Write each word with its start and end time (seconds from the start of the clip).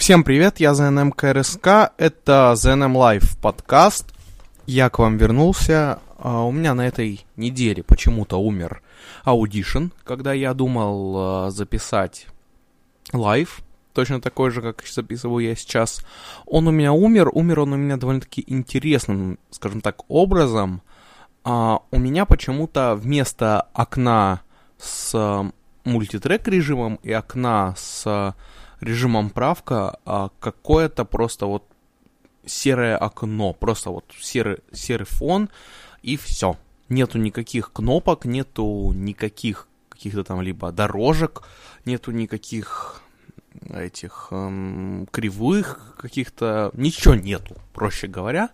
Всем 0.00 0.24
привет, 0.24 0.60
я 0.60 0.72
ЗНМ 0.72 1.12
КРСК, 1.12 1.92
это 1.98 2.54
ЗНМ 2.56 2.96
Live 2.96 3.38
подкаст. 3.38 4.14
Я 4.64 4.88
к 4.88 4.98
вам 4.98 5.18
вернулся. 5.18 5.98
А, 6.16 6.42
у 6.42 6.52
меня 6.52 6.72
на 6.72 6.88
этой 6.88 7.26
неделе 7.36 7.82
почему-то 7.82 8.38
умер 8.38 8.80
Audition, 9.26 9.90
когда 10.04 10.32
я 10.32 10.54
думал 10.54 11.16
а, 11.16 11.50
записать 11.50 12.28
live, 13.12 13.60
точно 13.92 14.22
такой 14.22 14.50
же, 14.50 14.62
как 14.62 14.82
записываю 14.86 15.44
я 15.46 15.54
сейчас. 15.54 16.02
Он 16.46 16.66
у 16.66 16.70
меня 16.70 16.94
умер, 16.94 17.28
умер 17.34 17.60
он 17.60 17.74
у 17.74 17.76
меня 17.76 17.98
довольно-таки 17.98 18.42
интересным, 18.46 19.38
скажем 19.50 19.82
так, 19.82 20.10
образом. 20.10 20.80
А, 21.44 21.80
у 21.90 21.98
меня 21.98 22.24
почему-то 22.24 22.94
вместо 22.94 23.68
окна 23.74 24.40
с 24.78 25.52
мультитрек 25.84 26.48
режимом 26.48 26.98
и 27.02 27.12
окна 27.12 27.74
с 27.76 28.34
режимом 28.80 29.30
правка 29.30 29.98
а 30.04 30.30
какое-то 30.40 31.04
просто 31.04 31.46
вот 31.46 31.64
серое 32.46 32.96
окно, 32.96 33.52
просто 33.52 33.90
вот 33.90 34.04
серый, 34.20 34.58
серый 34.72 35.06
фон, 35.06 35.50
и 36.02 36.16
все. 36.16 36.56
Нету 36.88 37.18
никаких 37.18 37.72
кнопок, 37.72 38.24
нету 38.24 38.92
никаких 38.94 39.68
каких-то 39.88 40.24
там 40.24 40.40
либо 40.40 40.72
дорожек, 40.72 41.42
нету 41.84 42.10
никаких 42.10 43.02
этих 43.68 44.28
эм, 44.30 45.06
кривых 45.10 45.94
каких-то, 45.98 46.70
ничего 46.74 47.14
нету, 47.14 47.56
проще 47.74 48.06
говоря. 48.06 48.50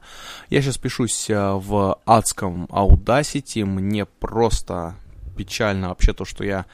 Я 0.51 0.63
сейчас 0.63 0.79
пишусь 0.79 1.31
э, 1.31 1.53
в 1.53 2.01
адском 2.05 2.65
Audacity, 2.67 3.65
мне 3.65 4.07
просто 4.07 4.97
печально 5.37 5.91
вообще 5.91 6.13
то, 6.13 6.25
что 6.25 6.45
я 6.45 6.67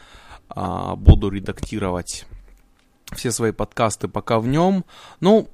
э, 0.55 0.95
буду 0.97 1.29
редактировать 1.31 2.27
все 3.15 3.33
свои 3.33 3.53
подкасты 3.53 4.09
пока 4.09 4.39
в 4.41 4.47
нем. 4.47 4.85
Ну, 5.21 5.49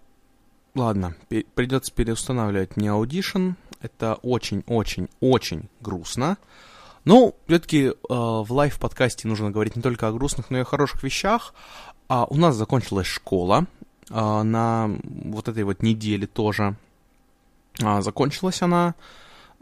ладно, 0.75 1.15
придется 1.55 1.93
переустанавливать 1.93 2.77
не 2.77 2.89
Audition. 2.89 3.55
Это 3.81 4.15
очень-очень-очень 4.23 5.69
грустно. 5.81 6.39
Ну, 7.05 7.35
все-таки 7.47 7.87
э, 7.87 7.93
в 8.09 8.47
лайв-подкасте 8.51 9.29
нужно 9.29 9.51
говорить 9.51 9.77
не 9.77 9.83
только 9.83 10.09
о 10.09 10.13
грустных, 10.13 10.51
но 10.51 10.59
и 10.59 10.63
о 10.63 10.65
хороших 10.65 11.03
вещах. 11.03 11.55
А 12.09 12.25
у 12.25 12.37
нас 12.37 12.57
закончилась 12.57 13.07
школа 13.07 13.67
э, 14.11 14.43
на 14.43 14.91
вот 15.05 15.49
этой 15.49 15.63
вот 15.63 15.83
неделе 15.83 16.27
тоже. 16.27 16.77
А, 17.83 18.03
закончилась 18.03 18.63
она... 18.63 18.95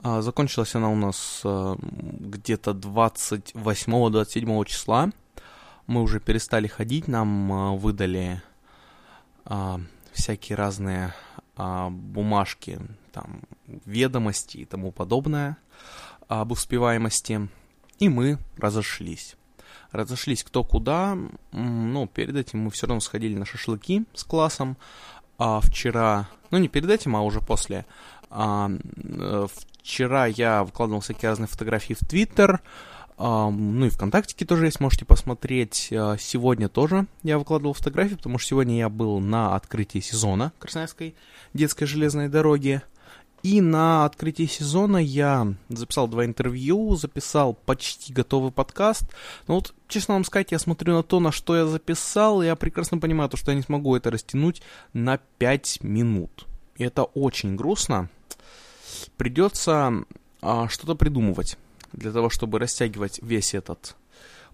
А, 0.03 0.23
закончилась 0.23 0.75
она 0.75 0.91
у 0.91 0.97
нас 0.97 1.41
э, 1.45 1.77
где-то 1.81 2.73
28-27 2.73 4.65
числа 4.65 5.11
мы 5.87 6.03
уже 6.03 6.21
перестали 6.21 6.67
ходить, 6.67 7.09
нам 7.09 7.53
а, 7.53 7.73
выдали 7.73 8.43
а, 9.45 9.81
всякие 10.13 10.57
разные 10.57 11.15
а, 11.57 11.91
бумажки, 11.91 12.79
там, 13.13 13.43
ведомости 13.85 14.59
и 14.59 14.65
тому 14.65 14.93
подобное 14.93 15.57
об 16.29 16.53
успеваемости, 16.53 17.49
и 17.99 18.09
мы 18.09 18.39
разошлись. 18.59 19.37
Разошлись 19.93 20.45
кто 20.45 20.65
куда, 20.65 21.17
ну, 21.53 22.07
перед 22.07 22.37
этим 22.37 22.61
мы 22.61 22.71
все 22.71 22.87
равно 22.87 23.01
сходили 23.01 23.37
на 23.37 23.47
шашлыки 23.47 24.05
с 24.15 24.25
классом, 24.25 24.77
а 25.39 25.61
вчера, 25.61 26.29
ну, 26.51 26.59
не 26.59 26.69
перед 26.69 26.91
этим, 26.91 27.15
а 27.17 27.23
уже 27.23 27.41
после, 27.41 27.87
а, 28.29 28.71
э, 28.71 29.47
вчера 29.81 30.27
я 30.27 30.65
выкладывал 30.65 31.01
всякие 31.01 31.31
разные 31.31 31.47
фотографии 31.47 31.95
в 31.95 32.01
Твиттер, 32.01 32.61
ну 33.19 33.87
и 33.87 33.89
ВКонтактике 33.89 34.45
тоже 34.45 34.67
есть, 34.67 34.81
можете 34.81 35.05
посмотреть. 35.05 35.89
А, 35.93 36.17
сегодня 36.19 36.69
тоже 36.69 37.07
я 37.23 37.39
выкладывал 37.39 37.73
фотографии, 37.73 38.17
потому 38.17 38.39
что 38.39 38.51
сегодня 38.51 38.79
я 38.79 38.89
был 38.89 39.21
на 39.21 39.55
открытии 39.57 40.01
сезона 40.01 40.53
Красноярской 40.59 41.15
детской 41.55 41.87
железной 41.87 42.29
дороги. 42.29 42.83
И 43.43 43.61
на 43.61 44.05
открытии 44.05 44.47
сезона 44.47 44.97
я 44.97 45.55
записал 45.69 46.09
два 46.09 46.25
интервью, 46.25 46.97
записал 46.97 47.55
почти 47.55 48.13
готовый 48.13 48.51
подкаст. 48.51 49.05
Но 49.47 49.55
вот, 49.55 49.73
честно 49.89 50.15
вам 50.15 50.25
сказать, 50.25 50.51
я 50.51 50.59
смотрю 50.59 50.95
на 50.95 51.03
то, 51.03 51.21
на 51.21 51.31
что 51.31 51.57
я 51.57 51.67
записал, 51.67 52.43
и 52.43 52.47
я 52.47 52.57
прекрасно 52.57 52.99
понимаю, 52.99 53.31
то, 53.31 53.37
что 53.37 53.53
я 53.53 53.57
не 53.57 53.63
смогу 53.63 53.95
это 53.95 54.11
растянуть 54.11 54.63
на 54.93 55.19
5 55.39 55.79
минут. 55.83 56.47
И 56.77 56.85
это 56.85 57.05
очень 57.05 57.57
грустно. 57.57 58.11
Придется 59.17 59.93
а, 60.43 60.69
что-то 60.69 60.97
придумывать 60.97 61.57
для 61.93 62.13
того, 62.13 62.31
чтобы 62.31 62.59
растягивать 62.59 63.21
весь 63.23 63.55
этот 63.55 63.97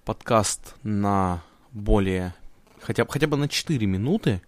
подкаст 0.04 0.74
на 0.82 1.42
более, 1.70 2.34
хотя, 2.80 3.06
хотя 3.06 3.26
бы 3.26 3.36
на 3.36 3.48
4 3.48 3.86
минуты, 3.86 4.42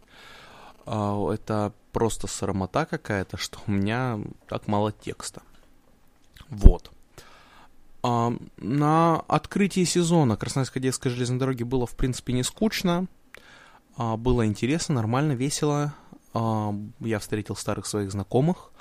а, 0.86 1.32
это 1.32 1.72
просто 1.92 2.26
срамота 2.26 2.86
какая-то, 2.86 3.36
что 3.36 3.58
у 3.66 3.70
меня 3.70 4.20
так 4.48 4.66
мало 4.66 4.92
текста. 4.92 5.42
Вот. 6.48 6.90
А, 8.02 8.34
на 8.58 9.20
открытии 9.28 9.84
сезона 9.84 10.36
Красноярской 10.36 10.82
детской 10.82 11.08
железной 11.08 11.38
дороги 11.38 11.62
было, 11.62 11.86
в 11.86 11.96
принципе, 11.96 12.32
не 12.32 12.42
скучно. 12.42 13.06
А, 13.96 14.16
было 14.16 14.46
интересно, 14.46 14.96
нормально, 14.96 15.32
весело. 15.32 15.94
Я 16.34 17.20
встретил 17.20 17.54
старых 17.54 17.86
своих 17.86 18.10
знакомых, 18.10 18.72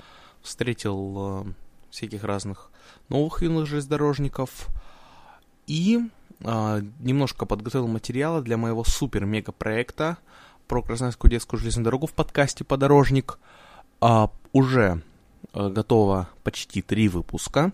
встретил 0.42 1.54
всяких 1.94 2.24
разных 2.24 2.70
новых 3.08 3.42
юных 3.42 3.66
железнодорожников. 3.66 4.68
И 5.66 6.00
э, 6.40 6.82
немножко 7.00 7.46
подготовил 7.46 7.86
материала 7.86 8.42
для 8.42 8.56
моего 8.56 8.84
супер-мега 8.84 9.52
проекта 9.52 10.18
про 10.66 10.82
Красноярскую 10.82 11.30
детскую 11.30 11.60
железную 11.60 11.84
дорогу 11.84 12.06
в 12.06 12.12
подкасте 12.12 12.64
«Подорожник». 12.64 13.38
Э, 14.00 14.26
уже 14.52 15.02
э, 15.52 15.68
готово 15.68 16.28
почти 16.42 16.82
три 16.82 17.08
выпуска. 17.08 17.72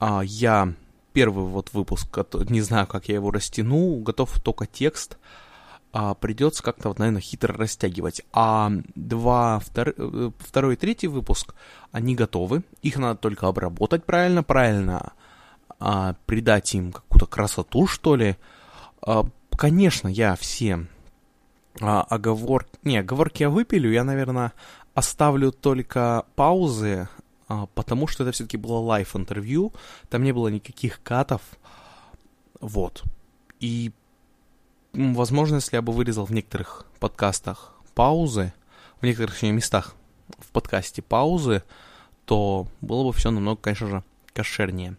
Э, 0.00 0.20
я 0.24 0.74
первый 1.12 1.44
вот 1.44 1.72
выпуск, 1.72 2.08
не 2.48 2.60
знаю, 2.60 2.86
как 2.86 3.08
я 3.08 3.14
его 3.14 3.30
растяну, 3.30 3.96
готов 4.00 4.40
только 4.40 4.66
текст 4.66 5.18
а, 5.92 6.14
придется 6.14 6.62
как-то, 6.62 6.88
вот, 6.88 6.98
наверное, 6.98 7.20
хитро 7.20 7.52
растягивать. 7.54 8.22
А 8.32 8.70
два, 8.94 9.58
втор, 9.58 9.94
э, 9.96 10.30
второй 10.38 10.74
и 10.74 10.76
третий 10.76 11.08
выпуск, 11.08 11.54
они 11.90 12.14
готовы. 12.14 12.62
Их 12.82 12.96
надо 12.96 13.18
только 13.18 13.48
обработать 13.48 14.04
правильно, 14.04 14.42
правильно 14.42 15.12
а, 15.80 16.14
придать 16.26 16.74
им 16.74 16.92
какую-то 16.92 17.26
красоту, 17.26 17.86
что 17.86 18.14
ли. 18.14 18.36
А, 19.02 19.26
конечно, 19.56 20.08
я 20.08 20.36
все 20.36 20.86
а, 21.80 22.02
оговорки... 22.02 22.70
Не, 22.84 22.98
оговорки 22.98 23.42
я 23.42 23.50
выпилю, 23.50 23.90
я, 23.90 24.04
наверное, 24.04 24.52
оставлю 24.94 25.50
только 25.50 26.24
паузы, 26.36 27.08
а, 27.48 27.66
потому 27.66 28.06
что 28.06 28.22
это 28.22 28.32
все-таки 28.32 28.56
было 28.56 28.78
live-интервью, 28.78 29.72
там 30.08 30.22
не 30.22 30.32
было 30.32 30.48
никаких 30.48 31.02
катов. 31.02 31.40
Вот. 32.60 33.02
И 33.58 33.92
возможно, 34.92 35.56
если 35.56 35.76
я 35.76 35.82
бы 35.82 35.92
вырезал 35.92 36.24
в 36.24 36.32
некоторых 36.32 36.86
подкастах 36.98 37.74
паузы, 37.94 38.52
в 39.00 39.04
некоторых 39.04 39.42
местах 39.42 39.94
в 40.38 40.48
подкасте 40.50 41.02
паузы, 41.02 41.62
то 42.24 42.66
было 42.80 43.04
бы 43.04 43.12
все 43.12 43.30
намного, 43.30 43.60
конечно 43.60 43.88
же, 43.88 44.04
кошернее. 44.32 44.96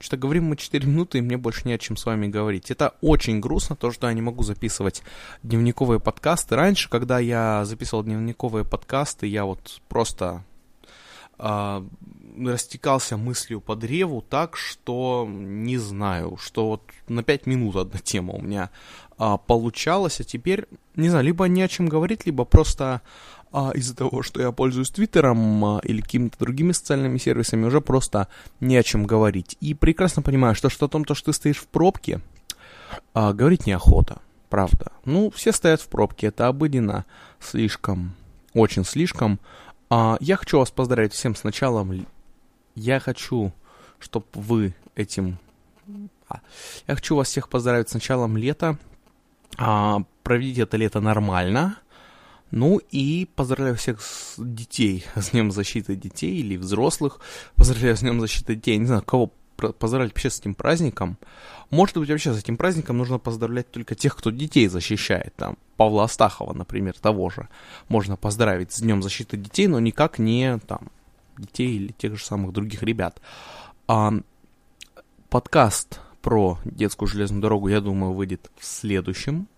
Что-то 0.00 0.16
говорим 0.16 0.46
мы 0.46 0.56
4 0.56 0.86
минуты, 0.86 1.18
и 1.18 1.20
мне 1.20 1.36
больше 1.36 1.62
не 1.66 1.72
о 1.72 1.78
чем 1.78 1.96
с 1.96 2.04
вами 2.04 2.26
говорить. 2.26 2.70
Это 2.70 2.94
очень 3.00 3.40
грустно, 3.40 3.76
то, 3.76 3.92
что 3.92 4.08
я 4.08 4.12
не 4.12 4.22
могу 4.22 4.42
записывать 4.42 5.02
дневниковые 5.42 6.00
подкасты. 6.00 6.56
Раньше, 6.56 6.90
когда 6.90 7.18
я 7.20 7.64
записывал 7.64 8.02
дневниковые 8.02 8.64
подкасты, 8.64 9.26
я 9.26 9.44
вот 9.44 9.80
просто 9.88 10.44
э, 11.38 11.84
растекался 12.38 13.16
мыслью 13.16 13.60
по 13.60 13.76
древу 13.76 14.22
так, 14.22 14.56
что 14.56 15.26
не 15.28 15.78
знаю, 15.78 16.36
что 16.36 16.68
вот 16.68 16.82
на 17.08 17.22
5 17.22 17.46
минут 17.46 17.76
одна 17.76 18.00
тема 18.00 18.34
у 18.34 18.40
меня 18.40 18.70
а, 19.18 19.38
получалось, 19.38 20.20
а 20.20 20.24
теперь, 20.24 20.66
не 20.96 21.08
знаю, 21.08 21.24
либо 21.24 21.46
не 21.46 21.62
о 21.62 21.68
чем 21.68 21.86
говорить, 21.86 22.26
либо 22.26 22.44
просто 22.44 23.02
а, 23.52 23.70
из-за 23.72 23.94
того, 23.94 24.22
что 24.22 24.42
я 24.42 24.50
пользуюсь 24.50 24.90
Твиттером 24.90 25.64
а, 25.64 25.80
или 25.84 26.00
какими-то 26.00 26.38
другими 26.38 26.72
социальными 26.72 27.18
сервисами, 27.18 27.66
уже 27.66 27.80
просто 27.80 28.26
не 28.58 28.76
о 28.76 28.82
чем 28.82 29.06
говорить. 29.06 29.56
И 29.60 29.74
прекрасно 29.74 30.22
понимаю, 30.22 30.56
что 30.56 30.68
что 30.68 30.86
о 30.86 30.88
том, 30.88 31.04
то, 31.04 31.14
что 31.14 31.26
ты 31.26 31.32
стоишь 31.34 31.58
в 31.58 31.68
пробке, 31.68 32.20
а, 33.12 33.32
говорить 33.32 33.66
неохота, 33.66 34.18
правда. 34.48 34.90
Ну, 35.04 35.30
все 35.30 35.52
стоят 35.52 35.80
в 35.80 35.86
пробке, 35.86 36.28
это 36.28 36.48
обыденно, 36.48 37.04
слишком, 37.38 38.14
очень 38.54 38.84
слишком. 38.84 39.38
А, 39.90 40.16
я 40.20 40.36
хочу 40.36 40.58
вас 40.58 40.70
поздравить 40.70 41.12
всем 41.12 41.34
с 41.34 41.44
началом. 41.44 42.06
Я 42.74 43.00
хочу, 43.00 43.52
чтобы 43.98 44.26
вы 44.32 44.74
этим... 44.94 45.38
А, 46.28 46.40
я 46.86 46.94
хочу 46.94 47.16
вас 47.16 47.28
всех 47.28 47.48
поздравить 47.48 47.90
с 47.90 47.94
началом 47.94 48.36
лета, 48.36 48.78
а, 49.56 50.02
проведите 50.22 50.62
это 50.62 50.76
лето 50.76 51.00
нормально. 51.00 51.78
Ну 52.50 52.80
и 52.90 53.28
поздравляю 53.34 53.76
всех 53.76 54.00
детей 54.38 55.04
с 55.16 55.30
Днем 55.30 55.50
защиты 55.50 55.96
детей 55.96 56.36
или 56.36 56.56
взрослых. 56.56 57.20
Поздравляю 57.56 57.96
с 57.96 58.00
Днем 58.00 58.20
защиты 58.20 58.54
детей. 58.54 58.76
Не 58.78 58.86
знаю, 58.86 59.02
кого 59.02 59.32
поздравлять 59.56 60.12
вообще 60.12 60.30
с 60.30 60.40
этим 60.40 60.54
праздником. 60.54 61.18
Может 61.70 61.96
быть, 61.96 62.10
вообще 62.10 62.32
с 62.32 62.38
этим 62.38 62.56
праздником 62.56 62.98
нужно 62.98 63.18
поздравлять 63.18 63.70
только 63.70 63.94
тех, 63.94 64.16
кто 64.16 64.30
детей 64.30 64.68
защищает. 64.68 65.34
Там, 65.36 65.56
Павла 65.76 66.04
Астахова, 66.04 66.52
например, 66.52 66.94
того 66.98 67.30
же. 67.30 67.48
Можно 67.88 68.16
поздравить 68.16 68.72
с 68.72 68.80
Днем 68.80 69.02
защиты 69.02 69.36
детей, 69.36 69.66
но 69.66 69.80
никак 69.80 70.18
не 70.18 70.58
там 70.58 70.90
детей 71.38 71.76
или 71.76 71.92
тех 71.92 72.16
же 72.16 72.24
самых 72.24 72.52
других 72.52 72.82
ребят. 72.82 73.20
А, 73.88 74.12
подкаст 75.28 76.00
про 76.22 76.58
детскую 76.64 77.08
железную 77.08 77.42
дорогу, 77.42 77.68
я 77.68 77.80
думаю, 77.80 78.12
выйдет 78.12 78.50
в 78.58 78.64
следующем. 78.64 79.48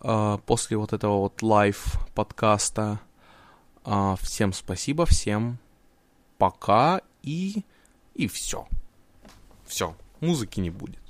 А, 0.00 0.38
после 0.38 0.76
вот 0.76 0.92
этого 0.92 1.18
вот 1.18 1.42
live 1.42 1.94
подкаста. 2.14 3.00
А, 3.84 4.16
всем 4.20 4.52
спасибо, 4.52 5.06
всем 5.06 5.58
пока 6.38 7.00
и... 7.22 7.64
и 8.14 8.28
все. 8.28 8.66
Все, 9.74 9.96
музыки 10.20 10.60
не 10.60 10.70
будет. 10.70 11.00